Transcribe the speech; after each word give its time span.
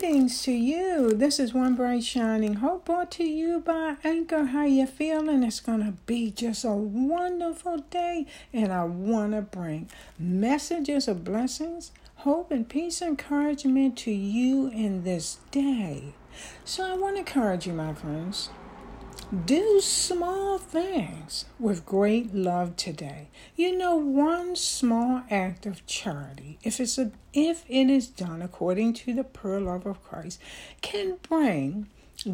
Greetings 0.00 0.42
to 0.44 0.52
you. 0.52 1.12
This 1.12 1.38
is 1.38 1.52
One 1.52 1.74
Bright 1.74 2.02
Shining 2.02 2.54
Hope 2.54 2.86
brought 2.86 3.10
to 3.12 3.22
you 3.24 3.60
by 3.60 3.96
Anchor. 4.02 4.46
How 4.46 4.64
you 4.64 4.86
feeling? 4.86 5.42
It's 5.42 5.60
going 5.60 5.84
to 5.84 5.92
be 6.06 6.30
just 6.30 6.64
a 6.64 6.72
wonderful 6.72 7.80
day 7.90 8.24
and 8.50 8.72
I 8.72 8.84
want 8.84 9.32
to 9.32 9.42
bring 9.42 9.90
messages 10.18 11.06
of 11.06 11.22
blessings, 11.22 11.92
hope 12.16 12.50
and 12.50 12.66
peace 12.66 13.02
encouragement 13.02 13.98
to 13.98 14.10
you 14.10 14.68
in 14.68 15.04
this 15.04 15.36
day. 15.50 16.14
So 16.64 16.90
I 16.90 16.96
want 16.96 17.16
to 17.16 17.20
encourage 17.20 17.66
you, 17.66 17.74
my 17.74 17.92
friends. 17.92 18.48
Do 19.44 19.80
small 19.80 20.58
things 20.58 21.44
with 21.60 21.86
great 21.86 22.34
love 22.34 22.74
today. 22.74 23.28
You 23.54 23.78
know, 23.78 23.94
one 23.94 24.56
small 24.56 25.22
act 25.30 25.66
of 25.66 25.86
charity, 25.86 26.58
if 26.64 26.80
it's 26.80 26.98
a, 26.98 27.12
if 27.32 27.64
it 27.68 27.88
is 27.88 28.08
done 28.08 28.42
according 28.42 28.94
to 28.94 29.14
the 29.14 29.22
pure 29.22 29.60
love 29.60 29.86
of 29.86 30.02
Christ, 30.02 30.40
can 30.80 31.18
bring 31.22 31.86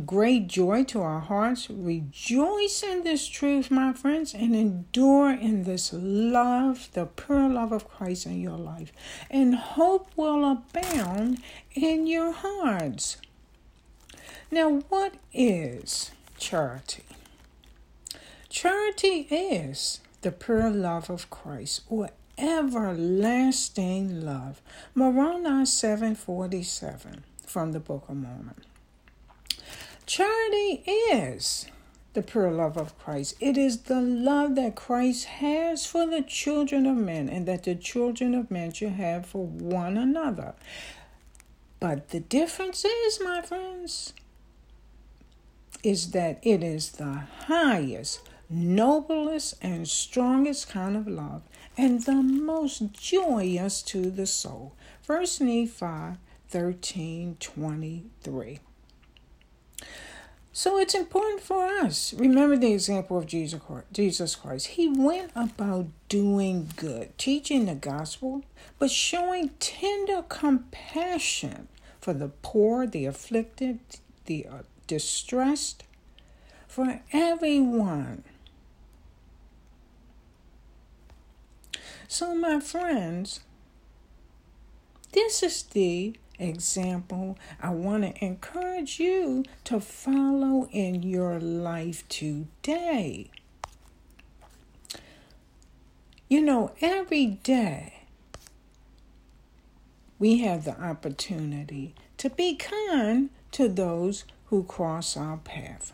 great 0.07 0.49
joy 0.49 0.85
to 0.85 1.03
our 1.03 1.21
hearts. 1.21 1.69
Rejoice 1.71 2.83
in 2.83 3.05
this 3.05 3.29
truth, 3.29 3.71
my 3.71 3.93
friends, 3.93 4.33
and 4.33 4.57
endure 4.57 5.31
in 5.31 5.65
this 5.65 5.93
love, 5.93 6.89
the 6.95 7.05
pure 7.05 7.49
love 7.49 7.73
of 7.73 7.89
Christ 7.89 8.25
in 8.25 8.41
your 8.41 8.59
life. 8.59 8.91
And 9.31 9.55
hope 9.55 10.11
will 10.17 10.51
abound 10.51 11.43
in 11.75 12.07
your 12.07 12.33
hearts. 12.33 13.19
Now, 14.51 14.83
what 14.89 15.15
is 15.35 16.13
charity. 16.47 17.03
Charity 18.49 19.27
is 19.33 19.99
the 20.21 20.31
pure 20.31 20.71
love 20.71 21.11
of 21.11 21.29
Christ 21.29 21.81
or 21.89 22.11
everlasting 22.39 24.25
love. 24.25 24.63
Moroni 24.95 25.67
747 25.67 27.25
from 27.45 27.73
the 27.73 27.81
Book 27.81 28.05
of 28.09 28.15
Mormon. 28.15 28.63
Charity 30.07 30.85
is 30.87 31.67
the 32.13 32.23
pure 32.23 32.53
love 32.53 32.77
of 32.77 32.97
Christ. 32.97 33.35
It 33.41 33.59
is 33.59 33.79
the 33.79 34.01
love 34.01 34.55
that 34.55 34.77
Christ 34.77 35.25
has 35.25 35.85
for 35.85 36.07
the 36.07 36.23
children 36.23 36.87
of 36.87 36.97
men 36.97 37.29
and 37.29 37.47
that 37.47 37.65
the 37.65 37.75
children 37.75 38.37
of 38.37 38.53
men 38.53 38.73
should 38.73 38.93
have 38.93 39.27
for 39.27 39.45
one 39.45 39.97
another. 39.97 40.55
But 41.81 42.11
the 42.11 42.21
difference 42.21 42.85
is, 42.85 43.21
my 43.21 43.43
friends, 43.43 44.13
is 45.87 46.11
that 46.11 46.41
it 46.43 46.65
is 46.65 46.91
the 46.93 47.23
highest, 47.47 48.21
noblest, 48.51 49.55
and 49.63 49.87
strongest 49.87 50.69
kind 50.69 50.97
of 50.97 51.07
love, 51.07 51.43
and 51.79 52.03
the 52.03 52.13
most 52.13 52.93
joyous 52.93 53.83
to 53.83 54.11
the 54.11 54.27
soul. 54.27 54.73
First 55.01 55.41
Nephi 55.41 56.19
13 56.49 57.37
23. 57.39 58.59
So 60.53 60.77
it's 60.77 60.95
important 60.95 61.43
for 61.43 61.65
us. 61.65 62.13
Remember 62.15 62.57
the 62.57 62.73
example 62.73 63.19
of 63.19 63.27
Jesus 63.27 64.35
Christ. 64.35 64.67
He 64.67 64.89
went 64.89 65.31
about 65.37 65.87
doing 66.09 66.71
good, 66.75 67.17
teaching 67.17 67.67
the 67.67 67.77
gospel, 67.77 68.43
but 68.81 68.91
showing 68.91 69.51
tender 69.61 70.23
compassion 70.23 71.69
for 72.01 72.13
the 72.13 72.29
poor, 72.43 72.89
the 72.89 73.07
afflicted, 73.07 73.79
the 74.25 74.47
distressed, 74.87 75.85
for 76.67 77.01
everyone. 77.13 78.25
So, 82.09 82.35
my 82.35 82.61
friends, 82.61 83.41
this 85.13 85.43
is 85.43 85.63
the 85.63 86.15
example 86.39 87.39
I 87.63 87.71
want 87.71 88.03
to 88.05 88.25
encourage 88.25 89.01
you 89.01 89.45
to 89.65 89.81
follow 89.81 90.69
in 90.71 91.03
your 91.03 91.41
life 91.41 92.07
today. 92.09 93.31
You 96.29 96.43
know, 96.43 96.73
every 96.81 97.27
day 97.27 98.03
we 100.19 100.39
have 100.39 100.65
the 100.65 100.81
opportunity 100.81 101.95
to 102.19 102.31
be 102.31 102.57
kind 102.57 103.31
to 103.53 103.69
those 103.69 104.25
who 104.47 104.63
cross 104.65 105.17
our 105.17 105.37
path. 105.39 105.93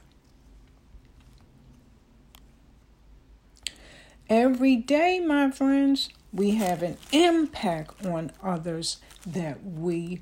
Every 4.28 4.76
day, 4.76 5.20
my 5.20 5.50
friends, 5.50 6.08
we 6.32 6.52
have 6.52 6.82
an 6.82 6.96
impact 7.12 8.06
on 8.06 8.32
others 8.42 8.98
that 9.26 9.62
we 9.62 10.20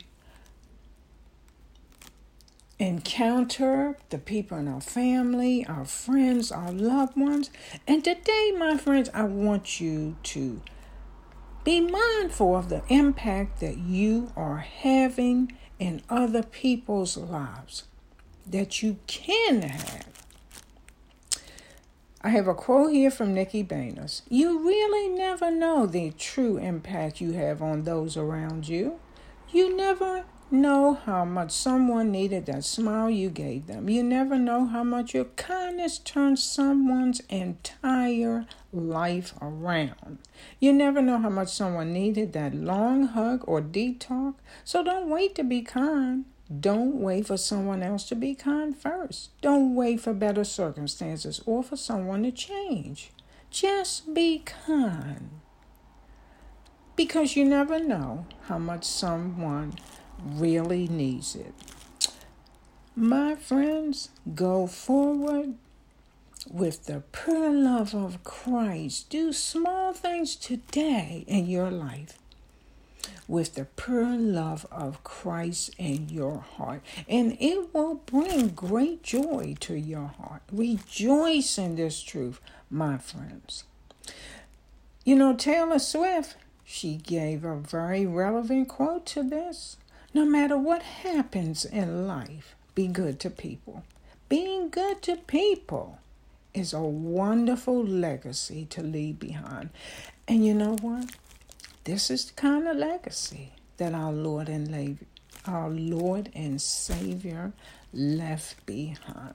encounter, 2.78 3.96
the 4.08 4.18
people 4.18 4.58
in 4.58 4.66
our 4.66 4.80
family, 4.80 5.64
our 5.66 5.84
friends, 5.84 6.50
our 6.50 6.72
loved 6.72 7.16
ones. 7.16 7.50
And 7.86 8.02
today, 8.02 8.52
my 8.58 8.76
friends, 8.76 9.10
I 9.12 9.24
want 9.24 9.80
you 9.80 10.16
to 10.24 10.62
be 11.62 11.80
mindful 11.80 12.56
of 12.56 12.70
the 12.70 12.82
impact 12.88 13.60
that 13.60 13.76
you 13.76 14.32
are 14.34 14.58
having 14.58 15.52
in 15.78 16.02
other 16.08 16.42
people's 16.42 17.16
lives 17.16 17.84
that 18.46 18.82
you 18.82 18.98
can 19.06 19.62
have. 19.62 20.06
I 22.22 22.28
have 22.30 22.46
a 22.46 22.54
quote 22.54 22.92
here 22.92 23.10
from 23.10 23.32
Nikki 23.32 23.64
Banas. 23.64 24.22
You 24.28 24.58
really 24.58 25.08
never 25.08 25.50
know 25.50 25.86
the 25.86 26.10
true 26.10 26.58
impact 26.58 27.20
you 27.20 27.32
have 27.32 27.62
on 27.62 27.84
those 27.84 28.16
around 28.16 28.68
you. 28.68 29.00
You 29.50 29.74
never 29.74 30.24
know 30.50 30.94
how 30.94 31.24
much 31.24 31.50
someone 31.52 32.10
needed 32.10 32.46
that 32.46 32.64
smile 32.64 33.08
you 33.08 33.30
gave 33.30 33.66
them. 33.66 33.88
You 33.88 34.02
never 34.02 34.36
know 34.36 34.66
how 34.66 34.82
much 34.82 35.14
your 35.14 35.24
kindness 35.24 35.98
turns 35.98 36.42
someone's 36.42 37.20
entire 37.28 38.46
life 38.72 39.32
around. 39.40 40.18
You 40.58 40.72
never 40.72 41.00
know 41.00 41.18
how 41.18 41.30
much 41.30 41.48
someone 41.48 41.92
needed 41.92 42.32
that 42.32 42.54
long 42.54 43.08
hug 43.08 43.44
or 43.46 43.60
deep 43.60 44.00
talk. 44.00 44.34
So 44.64 44.82
don't 44.82 45.08
wait 45.08 45.34
to 45.36 45.44
be 45.44 45.62
kind. 45.62 46.24
Don't 46.58 46.96
wait 46.96 47.28
for 47.28 47.36
someone 47.36 47.80
else 47.82 48.04
to 48.08 48.16
be 48.16 48.34
kind 48.34 48.76
first. 48.76 49.30
Don't 49.40 49.76
wait 49.76 50.00
for 50.00 50.12
better 50.12 50.42
circumstances 50.42 51.40
or 51.46 51.62
for 51.62 51.76
someone 51.76 52.24
to 52.24 52.32
change. 52.32 53.12
Just 53.50 54.12
be 54.12 54.40
kind. 54.40 55.30
Because 56.96 57.36
you 57.36 57.44
never 57.44 57.78
know 57.78 58.26
how 58.46 58.58
much 58.58 58.84
someone 58.84 59.74
really 60.24 60.88
needs 60.88 61.36
it. 61.36 61.54
My 62.96 63.36
friends, 63.36 64.08
go 64.34 64.66
forward 64.66 65.54
with 66.50 66.86
the 66.86 67.04
pure 67.12 67.52
love 67.52 67.94
of 67.94 68.24
Christ. 68.24 69.08
Do 69.08 69.32
small 69.32 69.92
things 69.92 70.34
today 70.34 71.24
in 71.28 71.46
your 71.46 71.70
life 71.70 72.18
with 73.28 73.54
the 73.54 73.64
pure 73.64 74.16
love 74.16 74.66
of 74.70 75.04
Christ 75.04 75.74
in 75.78 76.08
your 76.08 76.38
heart, 76.38 76.82
and 77.08 77.36
it 77.40 77.72
will 77.72 77.96
bring 78.06 78.48
great 78.48 79.02
joy 79.02 79.56
to 79.60 79.74
your 79.74 80.06
heart. 80.06 80.42
Rejoice 80.52 81.58
in 81.58 81.76
this 81.76 82.02
truth, 82.02 82.40
my 82.70 82.98
friends. 82.98 83.64
You 85.04 85.16
know, 85.16 85.34
Taylor 85.34 85.78
Swift, 85.78 86.36
she 86.64 86.96
gave 86.96 87.44
a 87.44 87.56
very 87.56 88.06
relevant 88.06 88.68
quote 88.68 89.06
to 89.06 89.22
this. 89.22 89.76
No 90.12 90.24
matter 90.24 90.58
what 90.58 90.82
happens 90.82 91.64
in 91.64 92.06
life, 92.06 92.54
be 92.74 92.88
good 92.88 93.20
to 93.20 93.30
people. 93.30 93.84
Being 94.28 94.68
good 94.68 95.02
to 95.02 95.16
people 95.16 95.98
is 96.52 96.72
a 96.72 96.80
wonderful 96.80 97.84
legacy 97.84 98.66
to 98.70 98.82
leave 98.82 99.18
behind. 99.18 99.70
And 100.26 100.44
you 100.44 100.54
know 100.54 100.76
what? 100.80 101.10
This 101.84 102.10
is 102.10 102.26
the 102.26 102.34
kind 102.34 102.68
of 102.68 102.76
legacy 102.76 103.52
that 103.78 103.94
our 103.94 104.12
Lord 104.12 104.48
and 104.48 104.98
our 105.46 105.70
Lord 105.70 106.30
and 106.34 106.60
Savior 106.60 107.52
left 107.92 108.64
behind. 108.66 109.34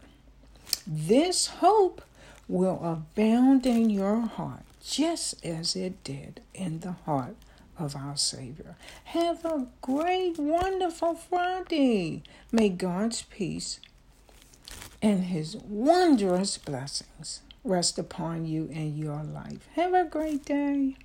This 0.86 1.48
hope 1.48 2.04
will 2.48 2.80
abound 2.84 3.66
in 3.66 3.90
your 3.90 4.22
heart 4.22 4.62
just 4.84 5.44
as 5.44 5.76
it 5.76 6.04
did 6.04 6.42
in 6.54 6.82
the 6.82 6.92
heart 6.92 7.36
of 7.80 7.96
our 7.96 8.16
Savior. 8.16 8.76
Have 9.06 9.44
a 9.44 9.68
great, 9.82 10.38
wonderful 10.38 11.16
Friday. 11.16 12.22
May 12.52 12.70
God's 12.70 13.24
peace 13.24 13.80
and 15.02 15.26
His 15.26 15.56
wondrous 15.58 16.58
blessings 16.60 17.42
rest 17.64 17.98
upon 17.98 18.46
you 18.46 18.70
in 18.72 18.96
your 18.96 19.24
life. 19.24 19.68
Have 19.74 19.94
a 19.94 20.06
great 20.06 20.46
day. 20.46 20.96